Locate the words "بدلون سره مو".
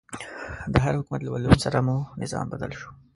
1.33-1.97